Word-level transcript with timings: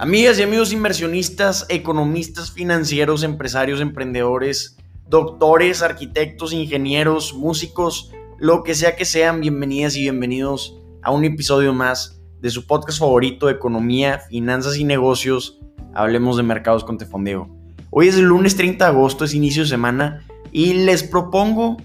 Amigas 0.00 0.38
y 0.38 0.42
amigos 0.42 0.72
inversionistas, 0.72 1.66
economistas, 1.68 2.52
financieros, 2.52 3.22
empresarios, 3.22 3.82
emprendedores, 3.82 4.78
doctores, 5.06 5.82
arquitectos, 5.82 6.54
ingenieros, 6.54 7.34
músicos, 7.34 8.10
lo 8.38 8.62
que 8.62 8.74
sea 8.74 8.96
que 8.96 9.04
sean, 9.04 9.42
bienvenidas 9.42 9.96
y 9.96 10.00
bienvenidos 10.00 10.80
a 11.02 11.10
un 11.10 11.26
episodio 11.26 11.74
más 11.74 12.18
de 12.40 12.48
su 12.48 12.66
podcast 12.66 12.98
favorito 12.98 13.50
economía, 13.50 14.20
finanzas 14.20 14.78
y 14.78 14.84
negocios. 14.84 15.60
Hablemos 15.92 16.38
de 16.38 16.44
mercados 16.44 16.82
con 16.82 16.96
Tefondeo. 16.96 17.54
Hoy 17.90 18.08
es 18.08 18.16
el 18.16 18.24
lunes 18.24 18.56
30 18.56 18.82
de 18.82 18.90
agosto, 18.90 19.26
es 19.26 19.34
inicio 19.34 19.64
de 19.64 19.68
semana 19.68 20.26
y 20.50 20.72
les 20.72 21.02
propongo 21.02 21.76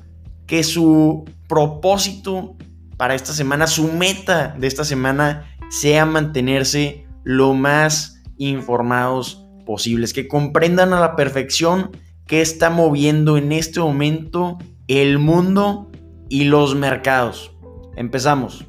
que 0.47 0.63
su 0.63 1.25
propósito 1.49 2.55
para 2.95 3.13
esta 3.13 3.33
semana, 3.33 3.67
su 3.67 3.91
meta 3.91 4.55
de 4.57 4.67
esta 4.67 4.85
semana 4.85 5.53
sea 5.69 6.05
mantenerse 6.05 7.04
lo 7.25 7.53
más 7.53 8.23
informados 8.37 9.45
posibles, 9.65 10.13
que 10.13 10.29
comprendan 10.29 10.93
a 10.93 11.01
la 11.01 11.15
perfección 11.17 11.91
qué 12.27 12.41
está 12.41 12.69
moviendo 12.69 13.37
en 13.37 13.51
este 13.51 13.81
momento 13.81 14.57
el 14.87 15.19
mundo 15.19 15.91
y 16.29 16.45
los 16.45 16.75
mercados. 16.75 17.51
Empezamos. 17.97 18.65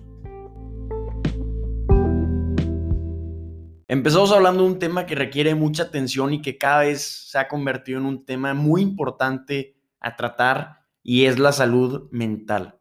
Empezamos 3.88 4.32
hablando 4.32 4.64
de 4.64 4.70
un 4.70 4.78
tema 4.78 5.06
que 5.06 5.14
requiere 5.14 5.54
mucha 5.54 5.84
atención 5.84 6.32
y 6.32 6.42
que 6.42 6.58
cada 6.58 6.80
vez 6.80 7.02
se 7.30 7.38
ha 7.38 7.48
convertido 7.48 8.00
en 8.00 8.06
un 8.06 8.24
tema 8.24 8.52
muy 8.54 8.82
importante 8.82 9.76
a 10.00 10.16
tratar 10.16 10.80
y 11.02 11.26
es 11.26 11.38
la 11.38 11.52
salud 11.52 12.08
mental. 12.10 12.78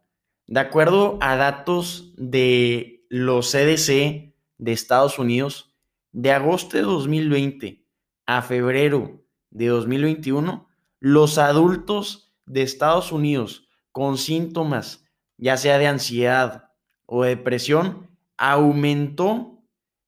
De 0.47 0.59
acuerdo 0.59 1.17
a 1.21 1.35
datos 1.35 2.13
de 2.17 3.05
los 3.09 3.51
CDC 3.51 4.34
de 4.57 4.71
Estados 4.71 5.19
Unidos, 5.19 5.73
de 6.11 6.31
agosto 6.31 6.77
de 6.77 6.83
2020 6.83 7.85
a 8.25 8.41
febrero 8.41 9.21
de 9.51 9.67
2021, 9.67 10.67
los 10.99 11.37
adultos 11.37 12.33
de 12.45 12.61
Estados 12.61 13.11
Unidos 13.11 13.67
con 13.91 14.17
síntomas, 14.17 15.03
ya 15.37 15.57
sea 15.57 15.77
de 15.77 15.87
ansiedad 15.87 16.71
o 17.05 17.23
depresión, 17.23 18.09
aumentó 18.37 19.61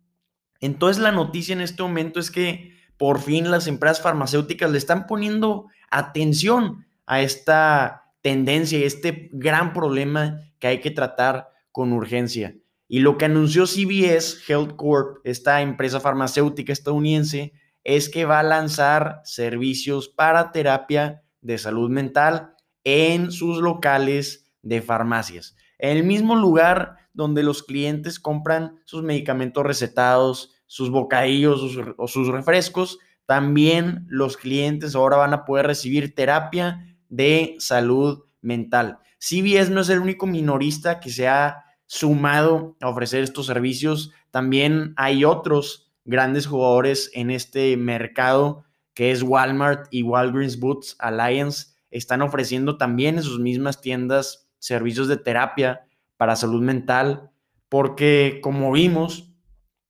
Entonces 0.60 1.02
la 1.02 1.12
noticia 1.12 1.52
en 1.52 1.60
este 1.60 1.82
momento 1.82 2.20
es 2.20 2.30
que 2.30 2.72
por 2.96 3.20
fin 3.20 3.50
las 3.50 3.66
empresas 3.66 4.00
farmacéuticas 4.00 4.70
le 4.70 4.78
están 4.78 5.06
poniendo 5.06 5.66
atención 5.90 6.86
a 7.06 7.20
esta 7.20 8.07
tendencia 8.28 8.78
y 8.78 8.82
este 8.82 9.30
gran 9.32 9.72
problema 9.72 10.38
que 10.58 10.66
hay 10.66 10.80
que 10.80 10.90
tratar 10.90 11.48
con 11.72 11.94
urgencia. 11.94 12.54
Y 12.86 12.98
lo 12.98 13.16
que 13.16 13.24
anunció 13.24 13.66
CBS 13.66 14.42
Health 14.46 14.76
Corp, 14.76 15.20
esta 15.24 15.62
empresa 15.62 15.98
farmacéutica 15.98 16.70
estadounidense, 16.70 17.54
es 17.84 18.10
que 18.10 18.26
va 18.26 18.40
a 18.40 18.42
lanzar 18.42 19.22
servicios 19.24 20.10
para 20.10 20.52
terapia 20.52 21.22
de 21.40 21.56
salud 21.56 21.88
mental 21.88 22.54
en 22.84 23.32
sus 23.32 23.62
locales 23.62 24.52
de 24.60 24.82
farmacias. 24.82 25.56
En 25.78 25.96
el 25.96 26.04
mismo 26.04 26.36
lugar 26.36 26.96
donde 27.14 27.42
los 27.42 27.62
clientes 27.62 28.20
compran 28.20 28.78
sus 28.84 29.02
medicamentos 29.02 29.64
recetados, 29.64 30.52
sus 30.66 30.90
bocadillos 30.90 31.62
o 31.96 32.08
sus 32.08 32.28
refrescos, 32.28 32.98
también 33.24 34.04
los 34.06 34.36
clientes 34.36 34.94
ahora 34.94 35.16
van 35.16 35.32
a 35.32 35.46
poder 35.46 35.66
recibir 35.66 36.14
terapia 36.14 36.84
de 37.08 37.56
salud 37.58 38.24
mental. 38.40 38.98
CBS 39.18 39.70
no 39.70 39.80
es 39.80 39.88
el 39.88 40.00
único 40.00 40.26
minorista 40.26 41.00
que 41.00 41.10
se 41.10 41.28
ha 41.28 41.64
sumado 41.86 42.76
a 42.80 42.88
ofrecer 42.88 43.22
estos 43.22 43.46
servicios. 43.46 44.12
También 44.30 44.94
hay 44.96 45.24
otros 45.24 45.90
grandes 46.04 46.46
jugadores 46.46 47.10
en 47.14 47.30
este 47.30 47.76
mercado 47.76 48.64
que 48.94 49.12
es 49.12 49.22
Walmart 49.22 49.86
y 49.90 50.02
Walgreens 50.02 50.58
Boots 50.58 50.96
Alliance. 50.98 51.68
Están 51.90 52.22
ofreciendo 52.22 52.76
también 52.76 53.16
en 53.16 53.22
sus 53.22 53.38
mismas 53.38 53.80
tiendas 53.80 54.48
servicios 54.58 55.08
de 55.08 55.16
terapia 55.16 55.86
para 56.16 56.36
salud 56.36 56.62
mental, 56.62 57.30
porque 57.68 58.40
como 58.42 58.72
vimos, 58.72 59.32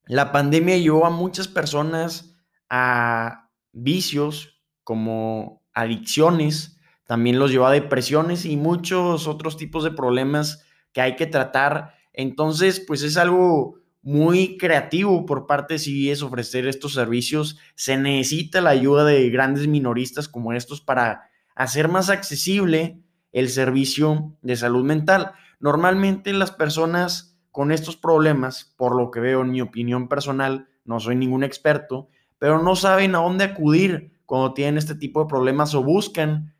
la 0.04 0.30
pandemia 0.30 0.76
llevó 0.76 1.06
a 1.06 1.10
muchas 1.10 1.48
personas 1.48 2.36
a 2.68 3.50
vicios 3.72 4.62
como 4.84 5.62
adicciones, 5.72 6.78
también 7.08 7.38
los 7.38 7.50
llevó 7.50 7.64
a 7.64 7.72
depresiones 7.72 8.44
y 8.44 8.58
muchos 8.58 9.26
otros 9.26 9.56
tipos 9.56 9.82
de 9.82 9.91
problemas 9.91 10.62
que 10.92 11.00
hay 11.00 11.16
que 11.16 11.26
tratar. 11.26 11.94
Entonces, 12.12 12.84
pues 12.86 13.02
es 13.02 13.16
algo 13.16 13.76
muy 14.02 14.58
creativo 14.58 15.24
por 15.24 15.47
parte 15.47 15.74
de 15.74 15.80
CBS 15.80 16.22
ofrecer 16.22 16.68
estos 16.68 16.92
servicios. 16.92 17.58
Se 17.76 17.97
necesita 17.97 18.60
la 18.60 18.70
ayuda 18.70 19.06
de 19.06 19.30
grandes 19.30 19.68
minoristas 19.68 20.28
como 20.28 20.52
estos 20.52 20.82
para 20.82 21.30
hacer 21.54 21.88
más 21.88 22.10
accesible 22.10 23.00
el 23.32 23.48
servicio 23.48 24.36
de 24.42 24.56
salud 24.56 24.84
mental. 24.84 25.32
Normalmente 25.60 26.34
las 26.34 26.50
personas 26.50 27.38
con 27.50 27.72
estos 27.72 27.97
problemas, 27.97 28.74
por 28.76 28.94
lo 28.94 29.10
que 29.10 29.20
veo 29.20 29.41
en 29.41 29.50
mi 29.50 29.62
opinión 29.62 30.08
personal, 30.08 30.68
no 30.84 31.00
soy 31.00 31.16
ningún 31.16 31.42
experto, 31.42 32.10
pero 32.38 32.62
no 32.62 32.76
saben 32.76 33.14
a 33.14 33.20
dónde 33.20 33.44
acudir 33.44 34.12
cuando 34.26 34.52
tienen 34.52 34.76
este 34.76 34.94
tipo 34.94 35.20
de 35.22 35.28
problemas 35.30 35.74
o 35.74 35.82
buscan 35.82 36.52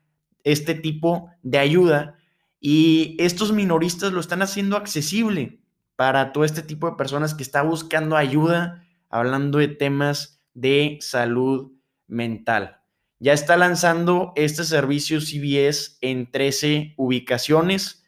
este 0.43 0.73
tipo 0.73 1.29
de 1.43 1.59
ayuda 1.59 2.17
y 2.59 3.15
estos 3.19 3.51
minoristas 3.51 4.11
lo 4.11 4.19
están 4.19 4.41
haciendo 4.41 4.77
accesible 4.77 5.61
para 5.95 6.31
todo 6.31 6.43
este 6.43 6.61
tipo 6.61 6.89
de 6.89 6.95
personas 6.95 7.33
que 7.33 7.43
está 7.43 7.61
buscando 7.61 8.15
ayuda 8.15 8.85
hablando 9.09 9.57
de 9.57 9.67
temas 9.67 10.41
de 10.53 10.97
salud 11.01 11.71
mental. 12.07 12.77
Ya 13.19 13.33
está 13.33 13.57
lanzando 13.57 14.31
este 14.35 14.63
servicio 14.63 15.19
CBS 15.19 15.97
en 16.01 16.31
13 16.31 16.93
ubicaciones 16.95 18.05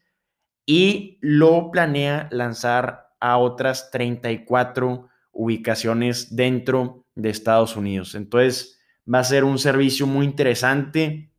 y 0.66 1.18
lo 1.22 1.70
planea 1.72 2.30
lanzar 2.32 3.10
a 3.20 3.38
otras 3.38 3.92
34 3.92 5.10
ubicaciones 5.34 6.36
dentro 6.36 7.06
de 7.16 7.30
Estados 7.30 7.76
Unidos. 7.76 8.16
Entonces 8.16 8.80
va 9.12 9.20
a 9.20 9.24
ser 9.24 9.44
un 9.44 9.60
servicio 9.60 10.08
muy 10.08 10.26
interesante. 10.26 11.31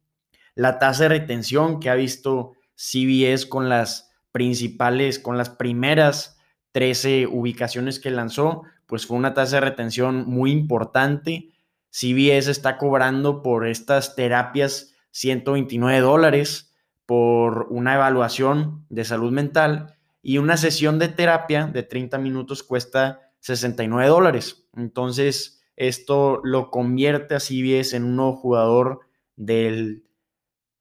La 0.54 0.78
tasa 0.78 1.04
de 1.04 1.08
retención 1.10 1.80
que 1.80 1.90
ha 1.90 1.94
visto 1.94 2.52
CBS 2.74 3.48
con 3.48 3.68
las 3.68 4.10
principales, 4.32 5.18
con 5.18 5.38
las 5.38 5.50
primeras 5.50 6.38
13 6.72 7.26
ubicaciones 7.26 8.00
que 8.00 8.10
lanzó, 8.10 8.62
pues 8.86 9.06
fue 9.06 9.16
una 9.16 9.34
tasa 9.34 9.56
de 9.56 9.62
retención 9.62 10.24
muy 10.26 10.50
importante. 10.50 11.50
CBS 11.90 12.50
está 12.50 12.78
cobrando 12.78 13.42
por 13.42 13.66
estas 13.66 14.16
terapias 14.16 14.94
129 15.12 16.00
dólares 16.00 16.74
por 17.06 17.66
una 17.70 17.94
evaluación 17.94 18.86
de 18.88 19.04
salud 19.04 19.32
mental 19.32 19.96
y 20.22 20.38
una 20.38 20.56
sesión 20.56 20.98
de 20.98 21.08
terapia 21.08 21.66
de 21.66 21.82
30 21.82 22.18
minutos 22.18 22.62
cuesta 22.62 23.32
69 23.40 24.08
dólares. 24.08 24.68
Entonces, 24.74 25.62
esto 25.76 26.40
lo 26.44 26.70
convierte 26.70 27.34
a 27.34 27.40
CBS 27.40 27.96
en 27.96 28.04
un 28.04 28.16
nuevo 28.16 28.36
jugador 28.36 29.00
del 29.36 30.04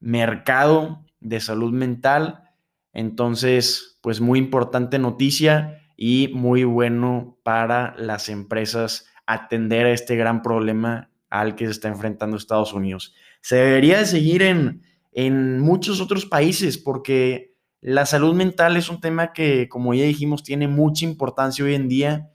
mercado 0.02 1.06
de 1.22 1.40
salud 1.40 1.72
mental. 1.72 2.44
Entonces, 2.92 4.00
pues 4.02 4.20
muy 4.20 4.40
importante 4.40 5.00
noticia 5.00 5.82
y 5.96 6.30
muy 6.34 6.66
bueno 6.66 7.38
para 7.44 7.96
las 7.98 8.28
empresas 8.28 9.06
atender 9.26 9.86
a 9.86 9.92
este 9.92 10.18
gran 10.18 10.42
problema 10.42 11.10
al 11.30 11.56
que 11.56 11.66
se 11.66 11.72
está 11.72 11.88
enfrentando 11.88 12.36
Estados 12.36 12.74
Unidos. 12.74 13.16
Se 13.40 13.56
debería 13.56 14.00
de 14.00 14.06
seguir 14.06 14.42
en, 14.42 14.82
en 15.14 15.60
muchos 15.60 16.02
otros 16.02 16.26
países 16.26 16.78
porque 16.78 17.56
la 17.80 18.06
salud 18.06 18.36
mental 18.36 18.76
es 18.78 18.90
un 18.90 19.00
tema 19.00 19.32
que, 19.32 19.70
como 19.70 19.94
ya 19.94 20.04
dijimos, 20.04 20.44
tiene 20.44 20.68
mucha 20.68 21.06
importancia 21.06 21.64
hoy 21.64 21.76
en 21.76 21.88
día 21.88 22.32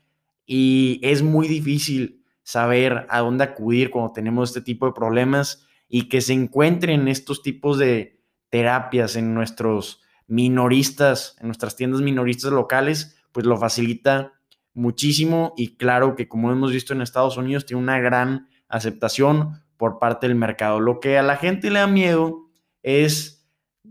y 0.46 1.00
es 1.02 1.22
muy 1.22 1.48
difícil 1.48 2.22
saber 2.42 3.06
a 3.10 3.20
dónde 3.20 3.44
acudir 3.44 3.90
cuando 3.90 4.12
tenemos 4.12 4.50
este 4.50 4.62
tipo 4.62 4.86
de 4.86 4.92
problemas 4.92 5.65
y 5.88 6.08
que 6.08 6.20
se 6.20 6.32
encuentren 6.32 7.08
estos 7.08 7.42
tipos 7.42 7.78
de, 7.78 8.16
terapias 8.50 9.16
en 9.16 9.34
nuestros 9.34 10.02
minoristas, 10.26 11.36
en 11.40 11.48
nuestras 11.48 11.76
tiendas 11.76 12.00
minoristas 12.00 12.52
locales, 12.52 13.16
pues 13.32 13.46
lo 13.46 13.56
facilita 13.56 14.32
muchísimo 14.74 15.54
y 15.56 15.76
claro 15.76 16.16
que 16.16 16.28
como 16.28 16.50
hemos 16.52 16.72
visto 16.72 16.92
en 16.92 17.02
Estados 17.02 17.36
Unidos 17.36 17.66
tiene 17.66 17.82
una 17.82 17.98
gran 17.98 18.48
aceptación 18.68 19.62
por 19.76 19.98
parte 19.98 20.26
del 20.26 20.36
mercado. 20.36 20.80
Lo 20.80 21.00
que 21.00 21.18
a 21.18 21.22
la 21.22 21.36
gente 21.36 21.70
le 21.70 21.80
da 21.80 21.86
miedo 21.86 22.46
es 22.82 23.46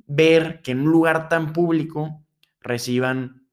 ver 0.07 0.61
que 0.61 0.71
en 0.71 0.81
un 0.81 0.91
lugar 0.91 1.29
tan 1.29 1.53
público 1.53 2.25
reciban 2.59 3.47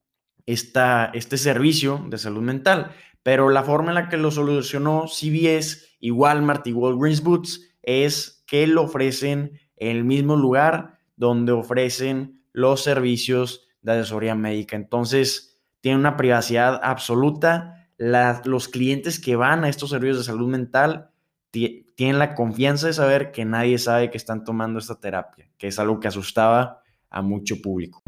esta, 0.47 1.11
este 1.15 1.37
servicio 1.37 2.05
de 2.09 2.19
salud 2.19 2.43
mental. 2.43 2.93
Pero 3.23 3.51
la 3.51 3.63
forma 3.63 3.91
en 3.91 3.95
la 3.95 4.09
que 4.09 4.17
lo 4.17 4.31
solucionó 4.31 5.07
CBS 5.07 5.87
y 6.01 6.11
Walmart 6.11 6.67
y 6.67 6.73
Walgreens 6.73 7.23
Boots 7.23 7.72
es 7.83 8.45
que 8.47 8.67
lo 8.67 8.83
ofrecen 8.83 9.59
en 9.77 9.97
el 9.97 10.05
mismo 10.05 10.37
lugar 10.37 10.99
donde 11.17 11.53
ofrecen 11.53 12.43
los 12.53 12.83
servicios 12.83 13.67
de 13.83 13.93
asesoría 13.93 14.35
médica. 14.35 14.77
Entonces, 14.77 15.61
tiene 15.81 15.99
una 15.99 16.17
privacidad 16.17 16.81
absoluta. 16.83 17.89
los 17.99 18.69
clientes 18.69 19.21
que 19.21 19.37
van 19.37 19.65
a 19.65 19.69
estos 19.69 19.91
servicios 19.91 20.19
de 20.19 20.25
salud 20.25 20.49
mental 20.49 21.11
tienen 21.51 22.19
la 22.19 22.35
confianza 22.35 22.87
de 22.87 22.95
saber 22.95 23.31
que 23.31 23.45
nadie 23.45 23.79
sabe 23.79 24.11
que 24.11 24.17
están 24.17 24.45
tomando 24.45 24.79
esta 24.79 24.99
terapia, 24.99 25.51
que 25.59 25.69
es 25.69 25.79
algo 25.79 26.01
que 26.01 26.09
asustaba 26.09 26.83
a 27.11 27.23
mucho 27.23 27.61
público. 27.61 28.03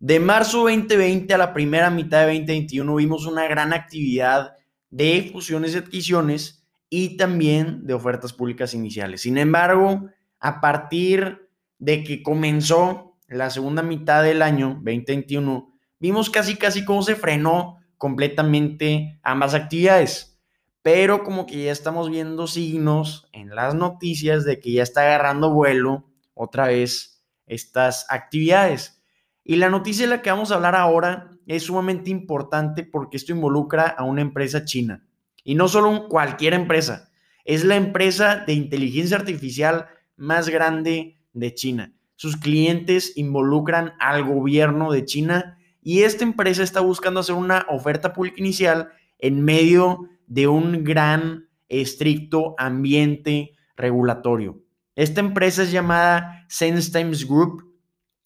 De 0.00 0.20
marzo 0.20 0.58
2020 0.60 1.32
a 1.34 1.38
la 1.38 1.52
primera 1.52 1.90
mitad 1.90 2.20
de 2.20 2.38
2021 2.38 2.94
vimos 2.96 3.26
una 3.26 3.46
gran 3.46 3.72
actividad 3.72 4.52
de 4.90 5.28
fusiones 5.32 5.74
y 5.74 5.78
adquisiciones 5.78 6.57
y 6.90 7.16
también 7.16 7.86
de 7.86 7.94
ofertas 7.94 8.32
públicas 8.32 8.74
iniciales. 8.74 9.22
Sin 9.22 9.38
embargo, 9.38 10.08
a 10.40 10.60
partir 10.60 11.48
de 11.78 12.02
que 12.04 12.22
comenzó 12.22 13.16
la 13.28 13.50
segunda 13.50 13.82
mitad 13.82 14.22
del 14.22 14.42
año 14.42 14.74
2021, 14.84 15.72
vimos 15.98 16.30
casi 16.30 16.56
casi 16.56 16.84
cómo 16.84 17.02
se 17.02 17.16
frenó 17.16 17.78
completamente 17.98 19.18
ambas 19.22 19.54
actividades. 19.54 20.40
Pero 20.82 21.24
como 21.24 21.44
que 21.44 21.64
ya 21.64 21.72
estamos 21.72 22.08
viendo 22.08 22.46
signos 22.46 23.28
en 23.32 23.54
las 23.54 23.74
noticias 23.74 24.44
de 24.44 24.60
que 24.60 24.72
ya 24.72 24.82
está 24.82 25.02
agarrando 25.02 25.52
vuelo 25.52 26.08
otra 26.34 26.68
vez 26.68 27.22
estas 27.46 28.06
actividades. 28.08 29.02
Y 29.44 29.56
la 29.56 29.68
noticia 29.68 30.06
de 30.06 30.16
la 30.16 30.22
que 30.22 30.30
vamos 30.30 30.50
a 30.50 30.54
hablar 30.54 30.76
ahora 30.76 31.30
es 31.46 31.64
sumamente 31.64 32.10
importante 32.10 32.84
porque 32.84 33.16
esto 33.16 33.32
involucra 33.32 33.86
a 33.88 34.04
una 34.04 34.22
empresa 34.22 34.64
china. 34.64 35.07
Y 35.48 35.54
no 35.54 35.66
solo 35.66 36.08
cualquier 36.08 36.52
empresa, 36.52 37.10
es 37.46 37.64
la 37.64 37.76
empresa 37.76 38.44
de 38.46 38.52
inteligencia 38.52 39.16
artificial 39.16 39.86
más 40.14 40.50
grande 40.50 41.22
de 41.32 41.54
China. 41.54 41.94
Sus 42.16 42.36
clientes 42.36 43.14
involucran 43.16 43.94
al 43.98 44.24
gobierno 44.24 44.92
de 44.92 45.06
China 45.06 45.56
y 45.80 46.02
esta 46.02 46.22
empresa 46.22 46.62
está 46.62 46.80
buscando 46.80 47.20
hacer 47.20 47.34
una 47.34 47.64
oferta 47.70 48.12
pública 48.12 48.36
inicial 48.40 48.90
en 49.18 49.42
medio 49.42 50.10
de 50.26 50.48
un 50.48 50.84
gran, 50.84 51.48
estricto 51.70 52.54
ambiente 52.58 53.56
regulatorio. 53.74 54.62
Esta 54.96 55.20
empresa 55.20 55.62
es 55.62 55.72
llamada 55.72 56.44
SenseTimes 56.50 57.26
Group 57.26 57.74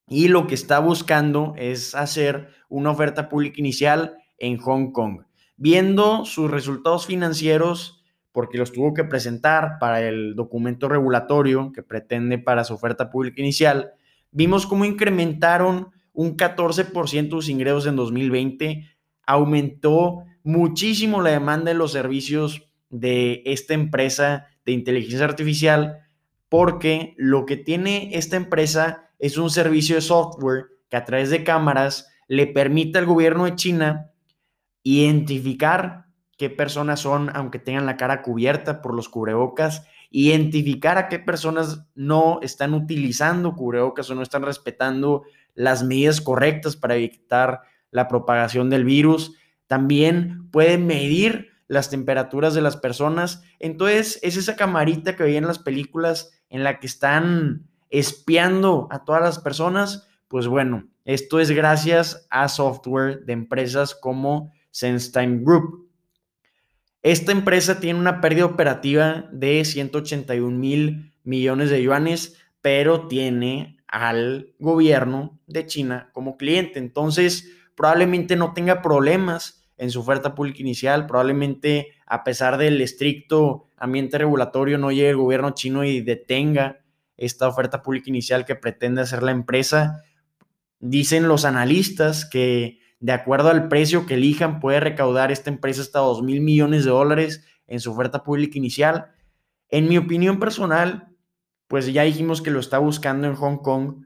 y 0.08 0.26
lo 0.26 0.48
que 0.48 0.56
está 0.56 0.80
buscando 0.80 1.54
es 1.56 1.94
hacer 1.94 2.48
una 2.68 2.90
oferta 2.90 3.28
pública 3.28 3.60
inicial 3.60 4.16
en 4.38 4.58
Hong 4.58 4.90
Kong. 4.90 5.20
Viendo 5.56 6.24
sus 6.24 6.50
resultados 6.50 7.06
financieros, 7.06 8.04
porque 8.32 8.58
los 8.58 8.72
tuvo 8.72 8.94
que 8.94 9.04
presentar 9.04 9.78
para 9.78 10.00
el 10.00 10.34
documento 10.34 10.88
regulatorio 10.88 11.72
que 11.72 11.82
pretende 11.82 12.38
para 12.38 12.64
su 12.64 12.74
oferta 12.74 13.10
pública 13.10 13.40
inicial, 13.40 13.92
vimos 14.30 14.66
cómo 14.66 14.84
incrementaron 14.84 15.90
un 16.12 16.36
14% 16.36 17.30
sus 17.30 17.48
ingresos 17.48 17.86
en 17.86 17.96
2020, 17.96 18.88
aumentó 19.26 20.24
muchísimo 20.42 21.22
la 21.22 21.30
demanda 21.30 21.70
de 21.70 21.76
los 21.76 21.92
servicios 21.92 22.68
de 22.90 23.42
esta 23.46 23.74
empresa 23.74 24.46
de 24.64 24.72
inteligencia 24.72 25.24
artificial, 25.24 25.98
porque 26.48 27.14
lo 27.16 27.46
que 27.46 27.56
tiene 27.56 28.10
esta 28.12 28.36
empresa 28.36 29.10
es 29.18 29.38
un 29.38 29.50
servicio 29.50 29.94
de 29.96 30.02
software 30.02 30.66
que 30.88 30.96
a 30.96 31.04
través 31.04 31.30
de 31.30 31.44
cámaras 31.44 32.08
le 32.28 32.46
permite 32.46 32.98
al 32.98 33.06
gobierno 33.06 33.44
de 33.44 33.56
China 33.56 34.11
identificar 34.82 36.06
qué 36.36 36.50
personas 36.50 37.00
son, 37.00 37.30
aunque 37.34 37.58
tengan 37.58 37.86
la 37.86 37.96
cara 37.96 38.22
cubierta 38.22 38.82
por 38.82 38.94
los 38.94 39.08
cubrebocas, 39.08 39.86
identificar 40.10 40.98
a 40.98 41.08
qué 41.08 41.18
personas 41.18 41.86
no 41.94 42.40
están 42.42 42.74
utilizando 42.74 43.54
cubrebocas 43.54 44.10
o 44.10 44.14
no 44.14 44.22
están 44.22 44.42
respetando 44.42 45.22
las 45.54 45.82
medidas 45.82 46.20
correctas 46.20 46.76
para 46.76 46.96
evitar 46.96 47.62
la 47.90 48.08
propagación 48.08 48.70
del 48.70 48.84
virus. 48.84 49.36
También 49.66 50.50
puede 50.50 50.78
medir 50.78 51.50
las 51.68 51.88
temperaturas 51.88 52.54
de 52.54 52.60
las 52.60 52.76
personas. 52.76 53.42
Entonces, 53.58 54.18
es 54.22 54.36
esa 54.36 54.56
camarita 54.56 55.16
que 55.16 55.22
veía 55.22 55.38
en 55.38 55.46
las 55.46 55.58
películas 55.58 56.42
en 56.50 56.64
la 56.64 56.80
que 56.80 56.86
están 56.86 57.66
espiando 57.88 58.88
a 58.90 59.04
todas 59.04 59.22
las 59.22 59.38
personas. 59.38 60.08
Pues 60.28 60.46
bueno, 60.46 60.88
esto 61.04 61.40
es 61.40 61.50
gracias 61.50 62.26
a 62.30 62.48
software 62.48 63.24
de 63.24 63.32
empresas 63.32 63.94
como 63.94 64.52
SenseTime 64.72 65.40
Group. 65.44 65.88
Esta 67.02 67.32
empresa 67.32 67.80
tiene 67.80 67.98
una 67.98 68.20
pérdida 68.20 68.46
operativa 68.46 69.28
de 69.32 69.64
181 69.64 70.50
mil 70.56 71.12
millones 71.24 71.70
de 71.70 71.82
yuanes, 71.82 72.36
pero 72.60 73.06
tiene 73.06 73.78
al 73.86 74.54
gobierno 74.58 75.38
de 75.46 75.66
China 75.66 76.10
como 76.12 76.36
cliente. 76.36 76.78
Entonces, 76.78 77.52
probablemente 77.76 78.36
no 78.36 78.52
tenga 78.54 78.82
problemas 78.82 79.68
en 79.76 79.90
su 79.90 80.00
oferta 80.00 80.34
pública 80.34 80.60
inicial, 80.60 81.06
probablemente 81.06 81.88
a 82.06 82.22
pesar 82.22 82.56
del 82.56 82.80
estricto 82.80 83.66
ambiente 83.76 84.16
regulatorio 84.18 84.78
no 84.78 84.92
llegue 84.92 85.10
el 85.10 85.16
gobierno 85.16 85.50
chino 85.50 85.82
y 85.82 86.00
detenga 86.00 86.82
esta 87.16 87.48
oferta 87.48 87.82
pública 87.82 88.08
inicial 88.08 88.44
que 88.44 88.54
pretende 88.54 89.02
hacer 89.02 89.24
la 89.24 89.32
empresa. 89.32 90.04
Dicen 90.78 91.26
los 91.26 91.44
analistas 91.44 92.24
que 92.24 92.78
de 93.02 93.10
acuerdo 93.10 93.50
al 93.50 93.66
precio 93.66 94.06
que 94.06 94.14
elijan, 94.14 94.60
puede 94.60 94.78
recaudar 94.78 95.32
esta 95.32 95.50
empresa 95.50 95.82
hasta 95.82 95.98
2 95.98 96.22
mil 96.22 96.40
millones 96.40 96.84
de 96.84 96.90
dólares 96.90 97.44
en 97.66 97.80
su 97.80 97.90
oferta 97.90 98.22
pública 98.22 98.56
inicial. 98.56 99.10
En 99.70 99.88
mi 99.88 99.98
opinión 99.98 100.38
personal, 100.38 101.08
pues 101.66 101.92
ya 101.92 102.04
dijimos 102.04 102.42
que 102.42 102.52
lo 102.52 102.60
está 102.60 102.78
buscando 102.78 103.26
en 103.26 103.34
Hong 103.34 103.56
Kong 103.56 104.04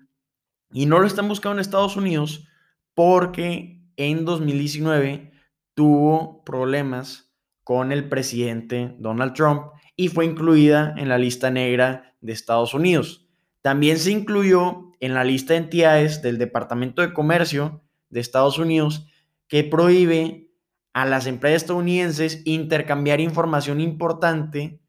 y 0.72 0.86
no 0.86 0.98
lo 0.98 1.06
están 1.06 1.28
buscando 1.28 1.56
en 1.56 1.60
Estados 1.60 1.98
Unidos 1.98 2.48
porque 2.94 3.82
en 3.96 4.24
2019 4.24 5.30
tuvo 5.74 6.42
problemas 6.44 7.34
con 7.64 7.92
el 7.92 8.08
presidente 8.08 8.96
Donald 8.98 9.34
Trump 9.34 9.72
y 9.94 10.08
fue 10.08 10.24
incluida 10.24 10.94
en 10.96 11.10
la 11.10 11.18
lista 11.18 11.50
negra 11.50 12.16
de 12.22 12.32
Estados 12.32 12.72
Unidos. 12.72 13.28
También 13.60 13.98
se 13.98 14.10
incluyó 14.10 14.92
en 15.00 15.12
la 15.12 15.22
lista 15.22 15.52
de 15.52 15.58
entidades 15.58 16.22
del 16.22 16.38
Departamento 16.38 17.02
de 17.02 17.12
Comercio 17.12 17.82
de 18.16 18.22
Estados 18.22 18.58
Unidos 18.58 19.06
que 19.46 19.62
prohíbe 19.62 20.50
a 20.94 21.04
las 21.04 21.26
empresas 21.26 21.62
estadounidenses 21.62 22.40
intercambiar 22.46 23.20
información 23.20 23.82
importante 23.82 24.80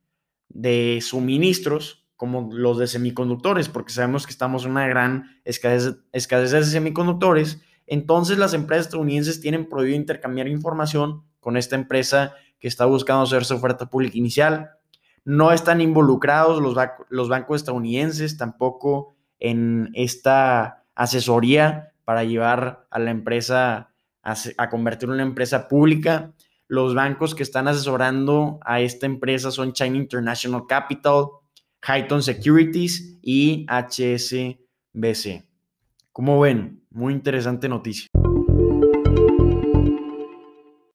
de 0.48 1.00
suministros 1.02 2.08
como 2.16 2.50
los 2.54 2.78
de 2.78 2.88
semiconductores, 2.88 3.68
porque 3.68 3.92
sabemos 3.92 4.26
que 4.26 4.32
estamos 4.32 4.64
en 4.64 4.72
una 4.72 4.88
gran 4.88 5.42
escasez, 5.44 5.98
escasez 6.14 6.52
de 6.52 6.64
semiconductores. 6.72 7.62
Entonces 7.86 8.38
las 8.38 8.54
empresas 8.54 8.86
estadounidenses 8.86 9.42
tienen 9.42 9.68
prohibido 9.68 9.98
intercambiar 9.98 10.48
información 10.48 11.24
con 11.42 11.58
esta 11.58 11.76
empresa 11.76 12.34
que 12.60 12.70
está 12.70 12.86
buscando 12.86 13.24
hacer 13.24 13.44
su 13.44 13.56
oferta 13.56 13.90
pública 13.90 14.18
inicial. 14.18 14.70
No 15.26 15.52
están 15.52 15.82
involucrados 15.82 16.62
los, 16.62 16.78
los 17.10 17.28
bancos 17.28 17.58
estadounidenses 17.58 18.38
tampoco 18.38 19.18
en 19.40 19.90
esta 19.94 20.86
asesoría 20.96 21.92
para 22.08 22.24
llevar 22.24 22.88
a 22.90 23.00
la 23.00 23.12
empresa 23.12 23.94
a, 24.24 24.70
convertir 24.70 25.10
en 25.10 25.16
una 25.16 25.24
empresa 25.24 25.68
pública. 25.68 26.32
Los 26.70 26.96
bancos 26.96 27.36
que 27.36 27.44
están 27.44 27.68
asesorando 27.68 28.60
a 28.64 28.80
esta 28.80 29.06
empresa 29.06 29.52
son 29.52 29.74
China 29.74 29.98
International 29.98 30.66
Capital, 30.70 31.26
Highton 31.86 32.24
Securities 32.24 33.20
y 33.22 33.66
HSBC. 33.68 35.44
Como 36.14 36.40
ven, 36.40 36.82
muy 36.92 37.12
interesante 37.12 37.68
noticia. 37.68 38.08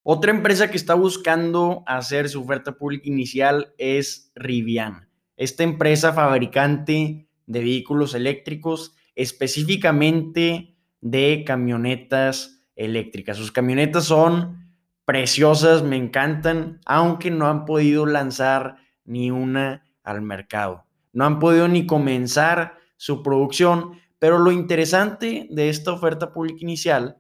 Otra 0.03 0.31
empresa 0.31 0.71
que 0.71 0.79
está 0.79 0.95
buscando 0.95 1.83
hacer 1.87 2.31
su 2.31 2.41
oferta 2.41 2.73
pública 2.73 3.11
inicial 3.11 3.75
es 3.77 4.33
Rivian. 4.35 5.11
Esta 5.37 5.63
empresa 5.63 6.15
fabricante 6.15 7.29
de 7.47 7.61
vehículos 7.61 8.15
eléctricos, 8.15 8.95
específicamente 9.15 10.72
de 11.03 11.45
camionetas 11.47 12.65
eléctricas. 12.75 13.37
Sus 13.37 13.53
camionetas 13.53 14.05
son 14.05 14.73
preciosas, 15.05 15.83
me 15.83 15.97
encantan, 15.97 16.81
aunque 16.87 17.31
no 17.31 17.49
han 17.49 17.67
podido 17.67 18.07
lanzar 18.07 18.77
ni 19.05 19.31
una 19.31 19.85
al 20.03 20.23
mercado. 20.23 20.87
No 21.13 21.27
han 21.27 21.39
podido 21.39 21.69
ni 21.69 21.87
comenzar 21.87 22.79
su 22.97 23.23
producción, 23.23 24.01
pero 24.19 24.39
lo 24.39 24.53
interesante 24.53 25.49
de 25.51 25.69
esta 25.69 25.93
oferta 25.93 26.33
pública 26.33 26.61
inicial 26.61 27.19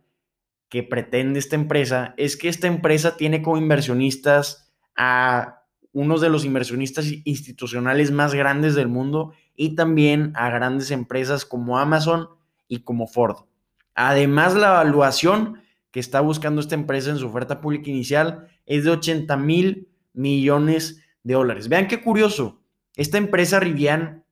que 0.68 0.82
pretende 0.82 1.38
esta 1.38 1.56
empresa 1.56 2.14
es 2.16 2.36
que 2.36 2.48
esta 2.48 2.66
empresa 2.66 3.16
tiene 3.16 3.42
como 3.42 3.58
inversionistas 3.58 4.72
a 4.96 5.66
unos 5.92 6.22
de 6.22 6.30
los 6.30 6.46
inversionistas 6.46 7.06
institucionales 7.24 8.10
más 8.10 8.32
grandes 8.32 8.74
del 8.74 8.88
mundo 8.88 9.34
y 9.54 9.74
también 9.74 10.32
a 10.34 10.48
grandes 10.48 10.90
empresas 10.90 11.44
como 11.44 11.78
Amazon 11.78 12.28
y 12.68 12.84
como 12.84 13.06
Ford. 13.06 13.44
Además, 13.94 14.54
la 14.54 14.68
evaluación 14.68 15.62
que 15.90 16.00
está 16.00 16.20
buscando 16.20 16.61
esta 16.61 16.75
empresa 16.75 17.11
en 17.11 17.18
su 17.18 17.26
oferta 17.26 17.61
pública 17.61 17.90
inicial 17.90 18.49
es 18.66 18.84
de 18.84 18.90
80 18.90 19.37
mil 19.37 19.88
millones 20.12 21.02
de 21.22 21.34
dólares. 21.34 21.68
Vean 21.68 21.88
qué 21.88 22.02
curioso. 22.02 22.62
Esta 22.96 23.18
empresa 23.18 23.61
Rivian 23.61 24.25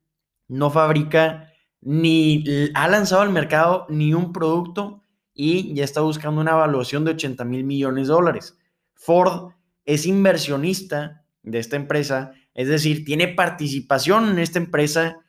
no 0.49 0.71
fabrica 0.71 1.52
ni 1.81 2.45
ha 2.75 2.88
lanzado 2.88 3.23
al 3.23 3.31
mercado 3.31 3.87
ni 3.88 4.12
un 4.12 4.33
producto 4.33 5.05
y 5.33 5.73
ya 5.75 5.85
está 5.85 6.00
buscando 6.00 6.40
una 6.40 6.52
evaluación 6.52 7.05
de 7.05 7.12
80 7.12 7.45
mil 7.45 7.64
millones 7.64 8.09
de 8.09 8.12
dólares. 8.12 8.59
Ford 8.95 9.52
es 9.85 10.07
inversionista 10.07 11.25
de 11.43 11.59
esta 11.59 11.76
empresa, 11.76 12.33
es 12.52 12.69
decir, 12.69 13.05
tiene 13.05 13.29
participación 13.29 14.29
en 14.29 14.38
esta 14.38 14.59
empresa 14.59 15.21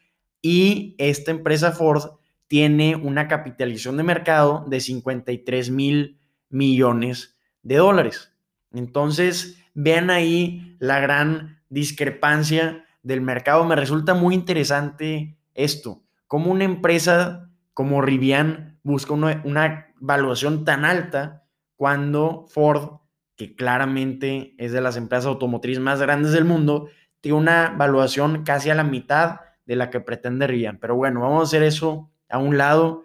y 0.41 0.95
esta 0.97 1.31
empresa 1.31 1.71
Ford 1.71 2.19
tiene 2.51 2.97
una 2.97 3.29
capitalización 3.29 3.95
de 3.95 4.03
mercado 4.03 4.65
de 4.67 4.81
53 4.81 5.69
mil 5.69 6.19
millones 6.49 7.37
de 7.63 7.77
dólares. 7.77 8.35
Entonces, 8.73 9.63
vean 9.73 10.09
ahí 10.09 10.75
la 10.77 10.99
gran 10.99 11.61
discrepancia 11.69 12.83
del 13.03 13.21
mercado. 13.21 13.63
Me 13.63 13.77
resulta 13.77 14.15
muy 14.15 14.35
interesante 14.35 15.37
esto, 15.53 16.03
como 16.27 16.51
una 16.51 16.65
empresa 16.65 17.49
como 17.73 18.01
Rivian 18.01 18.77
busca 18.83 19.13
una, 19.13 19.41
una 19.45 19.87
valuación 20.01 20.65
tan 20.65 20.83
alta 20.83 21.45
cuando 21.77 22.47
Ford, 22.49 22.99
que 23.37 23.55
claramente 23.55 24.55
es 24.57 24.73
de 24.73 24.81
las 24.81 24.97
empresas 24.97 25.27
automotrices 25.27 25.81
más 25.81 26.01
grandes 26.01 26.33
del 26.33 26.43
mundo, 26.43 26.89
tiene 27.21 27.37
una 27.37 27.69
valuación 27.69 28.43
casi 28.43 28.69
a 28.69 28.75
la 28.75 28.83
mitad 28.83 29.39
de 29.65 29.77
la 29.77 29.89
que 29.89 30.01
pretende 30.01 30.47
Rivian. 30.47 30.79
Pero 30.81 30.97
bueno, 30.97 31.21
vamos 31.21 31.39
a 31.39 31.43
hacer 31.43 31.63
eso 31.63 32.10
a 32.31 32.37
un 32.37 32.57
lado. 32.57 33.03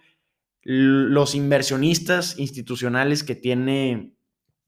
Los 0.63 1.35
inversionistas 1.35 2.39
institucionales 2.39 3.23
que 3.23 3.35
tiene 3.35 4.15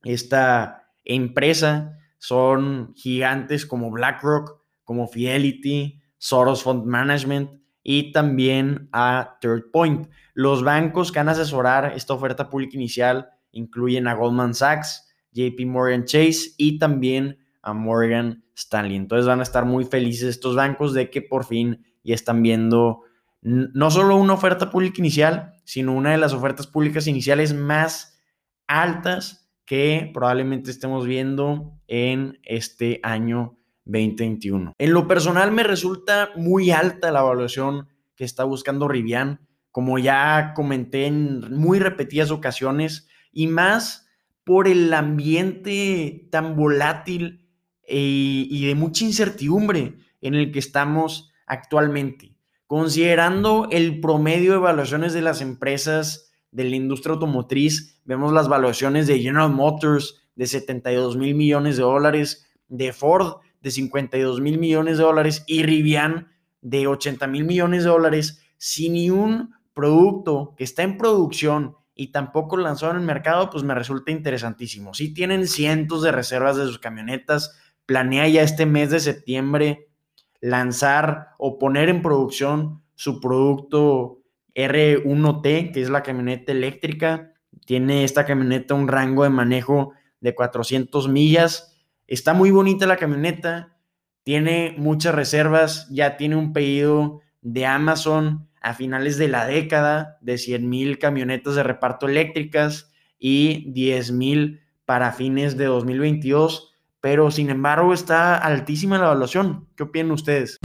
esta 0.04 0.92
empresa 1.04 1.98
son 2.18 2.94
gigantes 2.94 3.66
como 3.66 3.90
BlackRock, 3.90 4.62
como 4.84 5.08
Fidelity, 5.08 6.00
Soros 6.18 6.62
Fund 6.62 6.84
Management 6.84 7.60
y 7.82 8.12
también 8.12 8.88
a 8.92 9.38
Third 9.40 9.70
Point. 9.72 10.08
Los 10.34 10.62
bancos 10.62 11.10
que 11.10 11.20
van 11.20 11.28
a 11.28 11.32
asesorar 11.32 11.92
esta 11.96 12.14
oferta 12.14 12.50
pública 12.50 12.76
inicial 12.76 13.30
incluyen 13.52 14.06
a 14.08 14.14
Goldman 14.14 14.54
Sachs, 14.54 15.08
JP 15.32 15.66
Morgan 15.66 16.04
Chase 16.04 16.50
y 16.56 16.78
también 16.78 17.38
a 17.62 17.72
Morgan 17.72 18.44
Stanley. 18.54 18.96
Entonces 18.96 19.26
van 19.26 19.40
a 19.40 19.44
estar 19.44 19.64
muy 19.64 19.84
felices 19.84 20.28
estos 20.28 20.56
bancos 20.56 20.94
de 20.94 21.10
que 21.10 21.22
por 21.22 21.44
fin 21.44 21.84
ya 22.02 22.14
están 22.14 22.42
viendo 22.42 23.02
no 23.40 23.90
solo 23.90 24.16
una 24.16 24.34
oferta 24.34 24.70
pública 24.70 24.96
inicial, 24.98 25.54
sino 25.64 25.94
una 25.94 26.10
de 26.10 26.18
las 26.18 26.32
ofertas 26.32 26.66
públicas 26.66 27.06
iniciales 27.06 27.54
más 27.54 28.20
altas 28.66 29.50
que 29.64 30.10
probablemente 30.12 30.70
estemos 30.70 31.06
viendo 31.06 31.78
en 31.86 32.38
este 32.42 33.00
año 33.02 33.58
2021. 33.84 34.74
En 34.78 34.92
lo 34.92 35.06
personal 35.06 35.52
me 35.52 35.62
resulta 35.62 36.30
muy 36.36 36.70
alta 36.70 37.10
la 37.10 37.20
evaluación 37.20 37.88
que 38.16 38.24
está 38.24 38.44
buscando 38.44 38.88
Rivian 38.88 39.48
como 39.78 39.98
ya 39.98 40.54
comenté 40.56 41.06
en 41.06 41.54
muy 41.54 41.78
repetidas 41.78 42.32
ocasiones, 42.32 43.06
y 43.30 43.46
más 43.46 44.08
por 44.42 44.66
el 44.66 44.92
ambiente 44.92 46.26
tan 46.32 46.56
volátil 46.56 47.48
eh, 47.84 48.46
y 48.50 48.66
de 48.66 48.74
mucha 48.74 49.04
incertidumbre 49.04 49.98
en 50.20 50.34
el 50.34 50.50
que 50.50 50.58
estamos 50.58 51.30
actualmente. 51.46 52.34
Considerando 52.68 53.66
el 53.70 53.98
promedio 53.98 54.50
de 54.50 54.58
evaluaciones 54.58 55.14
de 55.14 55.22
las 55.22 55.40
empresas 55.40 56.30
de 56.50 56.64
la 56.64 56.76
industria 56.76 57.14
automotriz, 57.14 57.98
vemos 58.04 58.30
las 58.30 58.44
evaluaciones 58.44 59.06
de 59.06 59.18
General 59.18 59.48
Motors 59.50 60.20
de 60.36 60.46
72 60.46 61.16
mil 61.16 61.34
millones 61.34 61.78
de 61.78 61.82
dólares, 61.84 62.46
de 62.68 62.92
Ford 62.92 63.36
de 63.62 63.70
52 63.70 64.42
mil 64.42 64.58
millones 64.58 64.98
de 64.98 65.04
dólares 65.04 65.44
y 65.46 65.62
Rivian 65.62 66.28
de 66.60 66.86
80 66.86 67.26
mil 67.28 67.44
millones 67.44 67.84
de 67.84 67.88
dólares, 67.88 68.42
sin 68.58 68.92
ni 68.92 69.08
un 69.08 69.54
producto 69.72 70.54
que 70.58 70.64
está 70.64 70.82
en 70.82 70.98
producción 70.98 71.74
y 71.94 72.12
tampoco 72.12 72.58
lanzado 72.58 72.92
en 72.92 72.98
el 72.98 73.06
mercado, 73.06 73.48
pues 73.48 73.64
me 73.64 73.74
resulta 73.74 74.12
interesantísimo. 74.12 74.92
Si 74.92 75.14
tienen 75.14 75.48
cientos 75.48 76.02
de 76.02 76.12
reservas 76.12 76.58
de 76.58 76.66
sus 76.66 76.78
camionetas, 76.78 77.58
planea 77.86 78.28
ya 78.28 78.42
este 78.42 78.66
mes 78.66 78.90
de 78.90 79.00
septiembre 79.00 79.87
lanzar 80.40 81.30
o 81.38 81.58
poner 81.58 81.88
en 81.88 82.02
producción 82.02 82.82
su 82.94 83.20
producto 83.20 84.22
R1T, 84.54 85.72
que 85.72 85.80
es 85.80 85.90
la 85.90 86.02
camioneta 86.02 86.52
eléctrica. 86.52 87.32
Tiene 87.64 88.04
esta 88.04 88.24
camioneta 88.24 88.74
un 88.74 88.88
rango 88.88 89.24
de 89.24 89.30
manejo 89.30 89.92
de 90.20 90.34
400 90.34 91.08
millas. 91.08 91.76
Está 92.06 92.34
muy 92.34 92.50
bonita 92.50 92.86
la 92.86 92.96
camioneta, 92.96 93.76
tiene 94.24 94.74
muchas 94.78 95.14
reservas, 95.14 95.88
ya 95.90 96.16
tiene 96.16 96.36
un 96.36 96.52
pedido 96.52 97.20
de 97.40 97.66
Amazon 97.66 98.48
a 98.60 98.74
finales 98.74 99.16
de 99.18 99.28
la 99.28 99.46
década 99.46 100.18
de 100.20 100.34
100.000 100.34 100.98
camionetas 100.98 101.54
de 101.54 101.62
reparto 101.62 102.08
eléctricas 102.08 102.90
y 103.18 103.72
10.000 103.72 104.60
para 104.84 105.12
fines 105.12 105.56
de 105.56 105.66
2022, 105.66 106.74
pero 107.10 107.30
sin 107.30 107.48
embargo 107.48 107.94
está 107.94 108.36
altísima 108.36 108.98
la 108.98 109.06
evaluación. 109.06 109.66
¿Qué 109.74 109.84
opinan 109.84 110.10
ustedes? 110.10 110.58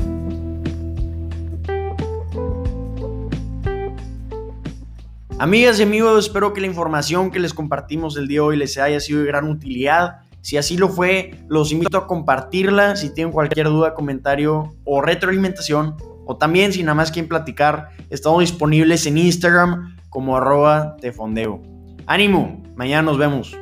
Amigas 5.40 5.80
y 5.80 5.84
amigos, 5.84 6.26
espero 6.26 6.52
que 6.52 6.60
la 6.60 6.68
información 6.68 7.32
que 7.32 7.40
les 7.40 7.54
compartimos 7.54 8.18
el 8.18 8.28
día 8.28 8.40
de 8.40 8.42
hoy 8.42 8.58
les 8.58 8.78
haya 8.78 9.00
sido 9.00 9.22
de 9.22 9.28
gran 9.28 9.48
utilidad. 9.48 10.18
Si 10.42 10.58
así 10.58 10.76
lo 10.76 10.90
fue, 10.90 11.46
los 11.48 11.72
invito 11.72 11.98
a 11.98 12.08
compartirla. 12.08 12.98
Si 12.98 13.14
tienen 13.14 13.32
cualquier 13.32 13.68
duda, 13.68 13.94
comentario 13.94 14.76
o 14.84 15.02
retroalimentación, 15.02 15.96
o 16.26 16.36
también, 16.36 16.74
si 16.74 16.84
nada 16.84 16.96
más 16.96 17.10
quieren 17.10 17.30
platicar, 17.30 17.88
estamos 18.10 18.42
disponibles 18.42 19.06
en 19.06 19.18
Instagram 19.18 19.96
como 20.10 20.36
arroba 20.36 20.98
de 21.00 21.14
fondeo. 21.14 21.62
Ánimo, 22.06 22.62
mañana 22.76 23.04
nos 23.04 23.18
vemos. 23.18 23.56